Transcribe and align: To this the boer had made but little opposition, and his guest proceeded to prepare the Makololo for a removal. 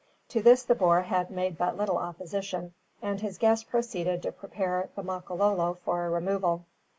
To 0.29 0.41
this 0.41 0.63
the 0.63 0.73
boer 0.73 1.01
had 1.03 1.29
made 1.29 1.59
but 1.59 1.77
little 1.77 1.99
opposition, 1.99 2.73
and 3.03 3.21
his 3.21 3.37
guest 3.37 3.69
proceeded 3.69 4.23
to 4.23 4.31
prepare 4.31 4.89
the 4.95 5.03
Makololo 5.03 5.75
for 5.85 6.07
a 6.07 6.09
removal. 6.09 6.65